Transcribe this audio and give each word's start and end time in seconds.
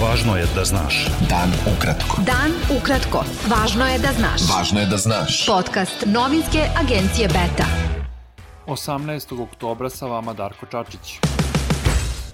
Važno 0.00 0.32
je 0.36 0.46
da 0.56 0.62
znaš. 0.64 0.98
Dan 1.28 1.50
ukratko. 1.68 2.22
Dan 2.24 2.54
ukratko. 2.72 3.20
Važno 3.52 3.84
je 3.84 3.98
da 4.00 4.12
znaš. 4.16 4.46
Važno 4.48 4.80
je 4.80 4.86
da 4.88 4.96
znaš. 4.96 5.42
Podcast 5.46 6.06
novinske 6.06 6.62
agencije 6.80 7.28
Beta. 7.28 7.66
18. 8.66 9.42
oktobra 9.42 9.90
sa 9.90 10.06
vama 10.06 10.32
Darko 10.32 10.66
Čačić. 10.66 11.18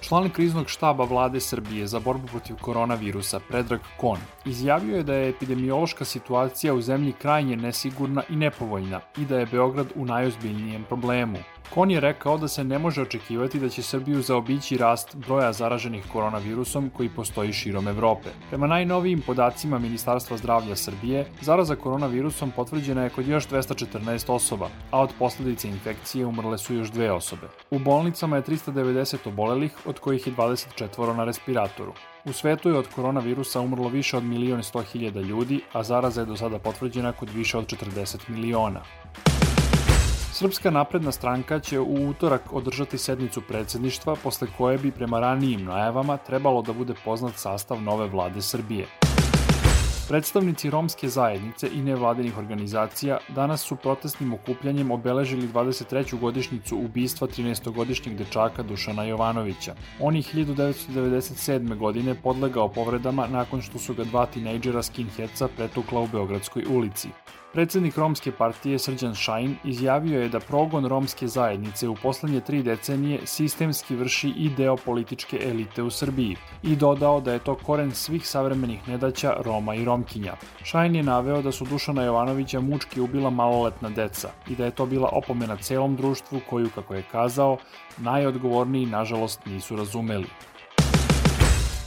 Član 0.07 0.29
kriznog 0.29 0.69
štaba 0.69 1.03
vlade 1.03 1.39
Srbije 1.39 1.87
za 1.87 1.99
borbu 1.99 2.27
protiv 2.27 2.55
koronavirusa 2.61 3.39
Predrag 3.39 3.81
Kon 3.99 4.19
izjavio 4.45 4.97
je 4.97 5.03
da 5.03 5.13
je 5.13 5.29
epidemiološka 5.29 6.05
situacija 6.05 6.73
u 6.73 6.81
zemlji 6.81 7.13
krajnje 7.13 7.57
nesigurna 7.57 8.23
i 8.29 8.35
nepovoljna 8.35 9.01
i 9.17 9.25
da 9.25 9.39
je 9.39 9.45
Beograd 9.45 9.87
u 9.95 10.05
najozbiljnijem 10.05 10.83
problemu. 10.83 11.37
Kon 11.73 11.91
je 11.91 11.99
rekao 11.99 12.37
da 12.37 12.47
se 12.47 12.63
ne 12.63 12.79
može 12.79 13.01
očekivati 13.01 13.59
da 13.59 13.69
će 13.69 13.81
Srbiju 13.83 14.21
zaobići 14.21 14.77
rast 14.77 15.15
broja 15.15 15.53
zaraženih 15.53 16.05
koronavirusom 16.13 16.89
koji 16.97 17.09
postoji 17.09 17.53
širom 17.53 17.87
Evrope. 17.87 18.29
Prema 18.49 18.67
najnovijim 18.67 19.21
podacima 19.21 19.79
Ministarstva 19.79 20.37
zdravlja 20.37 20.75
Srbije, 20.75 21.25
zaraza 21.41 21.75
koronavirusom 21.75 22.51
potvrđena 22.51 23.03
je 23.03 23.09
kod 23.09 23.27
još 23.27 23.47
214 23.47 24.31
osoba, 24.31 24.69
a 24.91 25.01
od 25.01 25.09
posledice 25.19 25.69
infekcije 25.69 26.25
umrle 26.25 26.57
su 26.57 26.73
još 26.73 26.91
dve 26.91 27.11
osobe. 27.11 27.47
U 27.71 27.79
bolnicama 27.79 28.35
je 28.35 28.43
390 28.43 29.27
obolelih, 29.27 29.71
od 29.85 29.99
kojih 29.99 30.27
je 30.27 30.33
24 30.33 31.15
na 31.15 31.23
respiratoru. 31.23 31.93
U 32.25 32.33
svetu 32.33 32.69
je 32.69 32.77
od 32.77 32.87
koronavirusa 32.95 33.61
umrlo 33.61 33.89
više 33.89 34.17
od 34.17 34.23
milion 34.23 34.61
100 34.61 34.83
hiljada 34.83 35.21
ljudi, 35.21 35.61
a 35.73 35.83
zaraza 35.83 36.21
je 36.21 36.25
do 36.25 36.37
sada 36.37 36.59
potvrđena 36.59 37.11
kod 37.11 37.29
više 37.29 37.57
od 37.57 37.65
40 37.65 38.29
miliona. 38.29 38.81
Srpska 40.37 40.71
napredna 40.71 41.11
stranka 41.11 41.59
će 41.59 41.79
u 41.79 42.09
utorak 42.09 42.53
održati 42.53 42.97
sednicu 42.97 43.41
predsedništva, 43.41 44.15
posle 44.23 44.47
koje 44.57 44.77
bi 44.77 44.91
prema 44.91 45.19
ranijim 45.19 45.63
najavama 45.65 46.17
trebalo 46.17 46.61
da 46.61 46.73
bude 46.73 46.93
poznat 47.05 47.33
sastav 47.35 47.81
nove 47.81 48.07
vlade 48.07 48.41
Srbije. 48.41 48.85
Predstavnici 50.07 50.69
romske 50.69 51.09
zajednice 51.09 51.69
i 51.73 51.81
nevladinih 51.81 52.37
organizacija 52.37 53.17
danas 53.35 53.61
su 53.61 53.75
protestnim 53.75 54.33
okupljanjem 54.33 54.91
obeležili 54.91 55.47
23. 55.47 56.19
godišnjicu 56.19 56.77
ubistva 56.77 57.27
13-godišnjeg 57.27 58.15
dečaka 58.15 58.63
Dušana 58.63 59.03
Jovanovića. 59.03 59.75
On 59.99 60.15
je 60.15 60.21
1997. 60.21 61.77
godine 61.77 62.15
podlegao 62.23 62.67
povredama 62.69 63.27
nakon 63.27 63.61
što 63.61 63.79
su 63.79 63.93
ga 63.93 64.03
dva 64.03 64.25
tinejdžera 64.25 64.83
skinheadca 64.83 65.47
pretukla 65.47 66.01
u 66.01 66.07
Beogradskoj 66.07 66.65
ulici. 66.69 67.09
Predsednik 67.53 67.97
Romske 67.97 68.31
partije 68.31 68.79
Srđan 68.79 69.15
Šajn 69.15 69.55
izjavio 69.63 70.21
je 70.21 70.29
da 70.29 70.39
progon 70.39 70.85
romske 70.85 71.27
zajednice 71.27 71.87
u 71.87 71.95
poslednje 71.95 72.41
tri 72.41 72.63
decenije 72.63 73.19
sistemski 73.25 73.95
vrši 73.95 74.29
i 74.29 74.49
deo 74.49 74.75
političke 74.75 75.39
elite 75.43 75.83
u 75.83 75.89
Srbiji 75.89 76.35
i 76.63 76.75
dodao 76.75 77.21
da 77.21 77.33
je 77.33 77.39
to 77.39 77.55
koren 77.55 77.91
svih 77.91 78.27
savremenih 78.27 78.87
nedaća 78.87 79.33
Roma 79.45 79.75
i 79.75 79.85
Romkinja. 79.85 80.33
Šajn 80.63 80.95
je 80.95 81.03
naveo 81.03 81.41
da 81.41 81.51
su 81.51 81.65
Dušana 81.65 82.03
Jovanovića 82.03 82.59
mučki 82.59 83.01
ubila 83.01 83.29
maloletna 83.29 83.89
deca 83.89 84.29
i 84.49 84.55
da 84.55 84.65
je 84.65 84.71
to 84.71 84.85
bila 84.85 85.09
opomena 85.11 85.55
celom 85.55 85.95
društvu 85.95 86.41
koju, 86.49 86.69
kako 86.75 86.95
je 86.95 87.03
kazao, 87.11 87.57
najodgovorniji 87.97 88.85
nažalost 88.85 89.45
nisu 89.45 89.75
razumeli. 89.75 90.27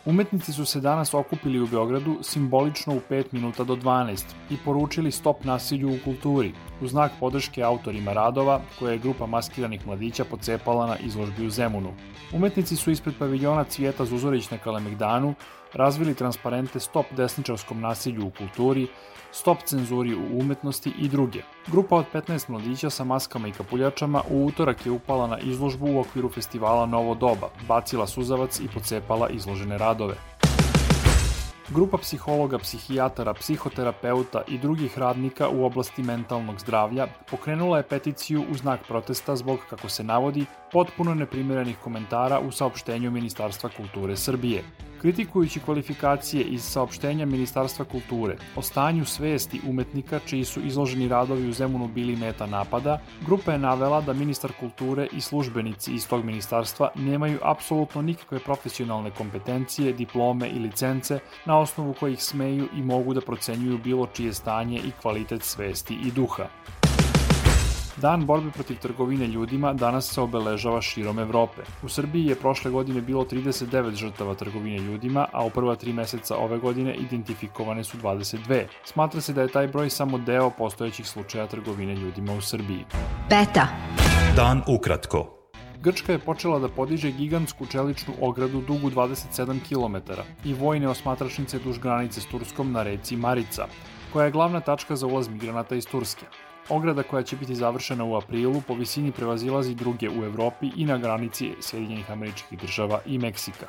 Umetnici 0.05 0.53
su 0.53 0.65
se 0.65 0.81
danas 0.81 1.15
okupili 1.15 1.61
u 1.61 1.67
Beogradu 1.67 2.19
simbolično 2.23 2.95
u 2.95 3.01
5 3.11 3.25
minuta 3.33 3.65
do 3.65 3.77
12 3.77 4.25
i 4.51 4.57
poručili 4.65 5.13
stop 5.13 5.45
nasilju 5.45 5.89
u 5.89 5.99
kulturi, 6.05 6.53
u 6.81 6.87
znak 6.87 7.13
podrške 7.21 7.63
autorima 7.63 8.13
radova 8.13 8.61
koje 8.79 8.93
je 8.93 8.99
grupa 8.99 9.27
maskiranih 9.27 9.87
mladića 9.87 10.25
pocepala 10.25 10.87
na 10.87 10.97
izložbi 10.99 11.47
u 11.47 11.51
Zemunu. 11.51 11.93
Umetnici 12.33 12.77
su 12.77 12.91
ispred 12.91 13.15
paviljona 13.19 13.65
Cvijeta 13.65 14.05
Zuzorić 14.05 14.51
na 14.51 14.59
Kalemegdanu 14.59 15.35
razvili 15.75 16.15
transparente 16.15 16.81
Stop 16.81 17.07
desničarskom 17.17 17.81
nasilju 17.81 18.27
u 18.27 18.31
kulturi, 18.31 18.89
Stop 19.33 19.59
cenzuri 19.65 20.15
u 20.15 20.39
umetnosti 20.41 20.93
i 20.99 21.09
druge. 21.09 21.43
Grupa 21.67 21.97
od 21.97 22.05
15 22.13 22.51
mladića 22.51 22.91
sa 22.91 23.05
maskama 23.05 23.49
i 23.49 23.53
kapuljačama 23.53 24.23
u 24.31 24.45
utorak 24.47 24.87
je 24.87 24.93
upala 24.93 25.27
na 25.27 25.39
izložbu 25.39 25.87
u 25.87 26.01
okviru 26.01 26.29
festivala 26.29 26.87
Novo 26.87 27.15
doba, 27.15 27.49
bacila 27.69 28.07
suzavac 28.07 28.61
i 28.61 28.69
pocepala 28.75 29.29
izložene 29.29 29.79
radove. 29.79 30.15
Grupa 31.69 31.99
psihologa, 31.99 32.59
psihijatara, 32.59 33.35
psihoterapeuta 33.35 34.43
i 34.49 34.59
drugih 34.59 34.99
radnika 34.99 35.49
u 35.49 35.65
oblasti 35.65 36.03
mentalnog 36.03 36.61
zdravlja 36.61 37.07
pokrenula 37.31 37.77
je 37.77 37.83
peticiju 37.83 38.45
u 38.51 38.55
znak 38.55 38.81
protesta 38.89 39.37
zbog, 39.37 39.59
kako 39.71 39.89
se 39.89 40.05
navodi, 40.05 40.45
potpuno 40.73 41.15
neprimerenih 41.15 41.79
komentara 41.79 42.41
u 42.41 42.51
saopštenju 42.51 43.11
Ministarstva 43.11 43.71
kulture 43.77 44.17
Srbije. 44.17 44.63
Kritikujući 45.01 45.61
kvalifikacije 45.61 46.45
iz 46.45 46.63
saopštenja 46.63 47.27
Ministarstva 47.27 47.85
kulture 47.85 48.37
o 48.57 48.63
stanju 48.63 49.05
svesti 49.05 49.61
umetnika 49.69 50.19
čiji 50.27 50.45
su 50.45 50.61
izloženi 50.61 51.09
radovi 51.09 51.49
u 51.49 51.53
Zemunu 51.53 51.89
bili 51.89 52.17
meta 52.17 52.47
napada, 52.47 53.01
grupa 53.27 53.53
je 53.53 53.59
navela 53.59 54.01
da 54.01 54.13
ministar 54.13 54.53
kulture 54.61 55.09
i 55.13 55.21
službenici 55.21 55.93
iz 55.93 56.09
tog 56.09 56.25
ministarstva 56.25 56.91
nemaju 56.95 57.39
apsolutno 57.43 58.03
nikakve 58.03 58.39
profesionalne 58.39 59.11
kompetencije, 59.11 59.93
diplome 59.93 60.49
i 60.49 60.59
licence 60.59 61.19
na 61.45 61.59
osnovu 61.59 61.95
kojih 62.01 62.23
smeju 62.23 62.69
i 62.77 62.83
mogu 62.83 63.15
da 63.15 63.21
procenjuju 63.21 63.79
bilo 63.79 64.07
čije 64.07 64.33
stanje 64.33 64.79
i 64.79 64.91
kvalitet 65.03 65.43
svesti 65.43 65.95
i 65.95 66.11
duha. 66.11 66.47
Dan 68.01 68.27
borbe 68.27 68.51
protiv 68.51 68.79
trgovine 68.79 69.27
ljudima 69.27 69.73
danas 69.73 70.13
se 70.15 70.21
obeležava 70.21 70.81
širom 70.81 71.19
Evrope. 71.19 71.63
U 71.83 71.89
Srbiji 71.89 72.27
je 72.27 72.35
prošle 72.35 72.71
godine 72.71 73.01
bilo 73.01 73.25
39 73.25 73.95
žrtava 73.95 74.35
trgovine 74.35 74.79
ljudima, 74.79 75.27
a 75.33 75.45
u 75.45 75.51
prva 75.51 75.77
tri 75.77 75.93
meseca 75.93 76.37
ove 76.37 76.59
godine 76.59 76.95
identifikovane 76.95 77.85
su 77.85 77.99
22. 77.99 78.65
Smatra 78.85 79.21
se 79.21 79.33
da 79.33 79.43
je 79.43 79.49
taj 79.49 79.69
broj 79.69 79.91
samo 79.91 80.19
deo 80.19 80.51
postojećih 80.51 81.07
slučaja 81.07 81.47
trgovine 81.47 81.95
ljudima 81.95 82.33
u 82.33 82.41
Srbiji. 82.41 82.85
Beta. 83.31 83.67
Dan 84.37 84.63
ukratko. 84.67 85.37
Grčka 85.83 86.13
je 86.13 86.19
počela 86.19 86.59
da 86.59 86.69
podiže 86.69 87.11
gigantsku 87.11 87.67
čeličnu 87.67 88.15
ogradu 88.21 88.61
dugu 88.61 88.91
27 88.91 89.61
km 89.69 90.13
i 90.45 90.55
vojne 90.55 90.89
osmatračnice 90.89 91.59
duž 91.59 91.79
granice 91.79 92.21
s 92.21 92.27
Turskom 92.27 92.73
na 92.73 92.83
reci 92.83 93.17
Marica, 93.17 93.67
koja 94.13 94.25
je 94.25 94.31
glavna 94.31 94.61
tačka 94.61 94.97
za 94.97 95.07
ulaz 95.07 95.29
migranata 95.29 95.75
iz 95.75 95.87
Turske. 95.87 96.27
Ograda 96.71 97.03
koja 97.03 97.23
će 97.23 97.37
biti 97.37 97.55
završena 97.55 98.05
u 98.05 98.17
aprilu 98.17 98.63
po 98.69 98.75
visini 98.75 99.13
prevazilazi 99.13 99.75
druge 99.75 100.09
u 100.09 100.25
Evropi 100.25 100.71
i 100.77 100.85
na 100.85 100.99
granici 100.99 101.53
Sjedinjenih 101.61 102.11
američkih 102.11 102.59
država 102.59 103.01
i 103.07 103.19
Meksika. 103.19 103.67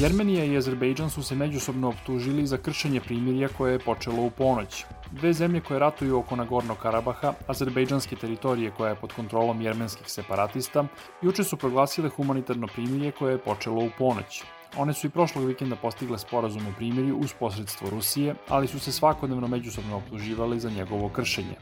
Jermenija 0.00 0.44
i 0.44 0.56
Azerbejdžan 0.56 1.10
su 1.10 1.22
se 1.22 1.34
međusobno 1.34 1.88
optužili 1.88 2.46
za 2.46 2.56
kršenje 2.56 3.00
primirja 3.00 3.48
koje 3.48 3.72
je 3.72 3.78
počelo 3.78 4.22
u 4.22 4.30
ponoć. 4.30 4.84
Dve 5.10 5.32
zemlje 5.32 5.60
koje 5.60 5.80
ratuju 5.80 6.18
oko 6.18 6.36
Nagorno 6.36 6.74
Karabaha, 6.74 7.32
azerbejdžanske 7.46 8.16
teritorije 8.16 8.70
koja 8.70 8.90
je 8.90 8.96
pod 9.00 9.12
kontrolom 9.12 9.62
jermenskih 9.62 10.08
separatista, 10.08 10.84
juče 11.22 11.44
su 11.44 11.56
proglasile 11.56 12.08
humanitarno 12.08 12.66
primirje 12.66 13.10
koje 13.10 13.32
je 13.32 13.38
počelo 13.38 13.84
u 13.84 13.90
ponoć. 13.98 14.42
One 14.76 14.94
su 14.94 15.06
i 15.06 15.10
prošlog 15.10 15.44
vikenda 15.44 15.76
postigle 15.76 16.18
sporazum 16.18 16.66
o 16.66 16.72
primirju 16.76 17.16
uz 17.16 17.32
posredstvo 17.40 17.90
Rusije, 17.90 18.34
ali 18.48 18.66
su 18.66 18.78
se 18.78 18.92
svakodnevno 18.92 19.48
međusobno 19.48 19.96
optuživali 19.96 20.60
za 20.60 20.70
njegovo 20.70 21.08
kršenje. 21.08 21.56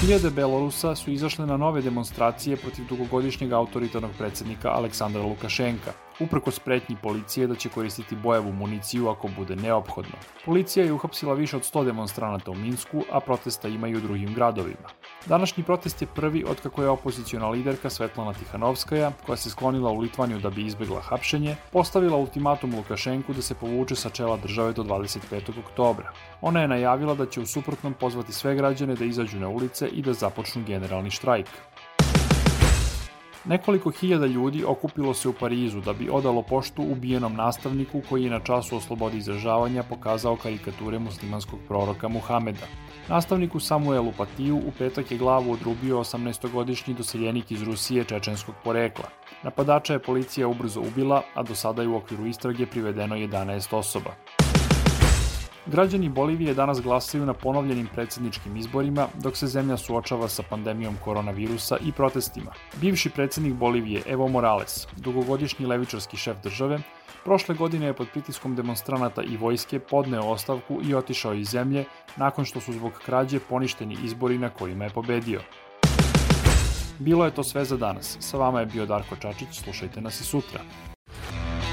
Hiljade 0.00 0.30
Belorusa 0.30 0.94
su 0.94 1.10
izašle 1.10 1.46
na 1.46 1.56
nove 1.56 1.82
demonstracije 1.82 2.56
protiv 2.56 2.84
dugogodišnjeg 2.88 3.52
autoritarnog 3.52 4.10
predsednika 4.18 4.70
Aleksandra 4.70 5.22
Lukašenka, 5.22 5.92
uprko 6.20 6.50
spretnji 6.50 6.96
policije 7.02 7.46
da 7.46 7.54
će 7.54 7.68
koristiti 7.68 8.16
bojevu 8.16 8.52
municiju 8.52 9.08
ako 9.08 9.28
bude 9.36 9.56
neophodno. 9.56 10.14
Policija 10.44 10.84
je 10.84 10.92
uhapsila 10.92 11.34
više 11.34 11.56
od 11.56 11.62
100 11.62 11.84
demonstranata 11.84 12.50
u 12.50 12.54
Minsku, 12.54 13.02
a 13.12 13.20
protesta 13.20 13.68
ima 13.68 13.88
i 13.88 13.96
u 13.96 14.00
drugim 14.00 14.34
gradovima. 14.34 14.88
Današnji 15.26 15.64
protest 15.64 16.02
je 16.02 16.08
prvi 16.14 16.44
otkako 16.48 16.82
je 16.82 16.88
opoziciona 16.88 17.48
liderka 17.48 17.90
Svetlana 17.90 18.32
Tihanovskaja, 18.32 19.12
koja 19.26 19.36
se 19.36 19.50
sklonila 19.50 19.90
u 19.90 20.00
Litvaniju 20.00 20.38
da 20.38 20.50
bi 20.50 20.66
izbegla 20.66 21.00
hapšenje, 21.00 21.56
postavila 21.72 22.16
ultimatum 22.16 22.74
Lukašenku 22.74 23.32
da 23.32 23.42
se 23.42 23.54
povuče 23.54 23.94
sa 23.94 24.10
čela 24.10 24.36
države 24.36 24.72
do 24.72 24.82
25. 24.82 25.58
oktobra. 25.66 26.12
Ona 26.40 26.60
je 26.60 26.68
najavila 26.68 27.14
da 27.14 27.26
će 27.26 27.40
u 27.40 27.46
suprotnom 27.46 27.94
pozvati 27.94 28.32
sve 28.32 28.54
građane 28.54 28.94
da 28.94 29.04
izađu 29.04 29.40
na 29.40 29.48
ulice 29.48 29.88
i 29.88 30.02
da 30.02 30.12
započnu 30.12 30.64
generalni 30.66 31.10
štrajk. 31.10 31.46
Nekoliko 33.48 33.90
hiljada 33.90 34.26
ljudi 34.26 34.64
okupilo 34.64 35.14
se 35.14 35.28
u 35.28 35.32
Parizu 35.32 35.80
da 35.80 35.92
bi 35.92 36.10
odalo 36.10 36.42
poštu 36.42 36.82
ubijenom 36.82 37.34
nastavniku 37.34 38.02
koji 38.08 38.24
je 38.24 38.30
na 38.30 38.40
času 38.40 38.76
o 38.76 38.80
slobodi 38.80 39.18
izražavanja 39.18 39.82
pokazao 39.82 40.36
karikature 40.36 40.98
muslimanskog 40.98 41.58
proroka 41.68 42.08
Muhameda. 42.08 42.66
Nastavniku 43.08 43.60
Samuelu 43.60 44.12
Patiju 44.18 44.56
u 44.56 44.72
petak 44.78 45.10
je 45.10 45.18
glavu 45.18 45.52
odrubio 45.52 45.98
18-godišnji 45.98 46.94
doseljenik 46.94 47.50
iz 47.50 47.62
Rusije 47.62 48.04
čečenskog 48.04 48.54
porekla. 48.64 49.08
Napadača 49.42 49.92
je 49.92 50.02
policija 50.02 50.48
ubrzo 50.48 50.80
ubila, 50.80 51.22
a 51.34 51.42
do 51.42 51.54
sada 51.54 51.82
je 51.82 51.88
u 51.88 51.96
okviru 51.96 52.26
istrage 52.26 52.66
privedeno 52.66 53.16
11 53.16 53.76
osoba. 53.76 54.10
Građani 55.70 56.08
Bolivije 56.08 56.54
danas 56.54 56.80
glasaju 56.80 57.26
na 57.26 57.32
ponovljenim 57.32 57.88
predsedničkim 57.94 58.56
izborima, 58.56 59.08
dok 59.22 59.36
se 59.36 59.46
zemlja 59.46 59.76
suočava 59.76 60.28
sa 60.28 60.42
pandemijom 60.42 60.96
koronavirusa 61.04 61.76
i 61.86 61.92
protestima. 61.92 62.52
Bivši 62.80 63.10
predsednik 63.10 63.54
Bolivije 63.54 64.02
Evo 64.06 64.28
Morales, 64.28 64.86
dugogodišnji 64.96 65.66
levičarski 65.66 66.16
šef 66.16 66.36
države, 66.42 66.78
prošle 67.24 67.54
godine 67.54 67.86
je 67.86 67.92
pod 67.92 68.08
pritiskom 68.12 68.56
demonstranata 68.56 69.22
i 69.22 69.36
vojske 69.36 69.78
podneo 69.78 70.22
ostavku 70.22 70.80
i 70.88 70.94
otišao 70.94 71.34
iz 71.34 71.48
zemlje 71.48 71.84
nakon 72.16 72.44
što 72.44 72.60
su 72.60 72.72
zbog 72.72 72.92
krađe 73.04 73.40
poništeni 73.40 73.96
izbori 74.04 74.38
na 74.38 74.50
kojima 74.50 74.84
je 74.84 74.90
pobedio. 74.90 75.40
Bilo 76.98 77.24
je 77.24 77.34
to 77.34 77.44
sve 77.44 77.64
za 77.64 77.76
danas. 77.76 78.16
Sa 78.20 78.36
vama 78.36 78.60
je 78.60 78.66
bio 78.66 78.86
Darko 78.86 79.16
Čačić, 79.16 79.48
slušajte 79.52 80.00
nas 80.00 80.20
i 80.20 80.24
sutra. 80.24 80.60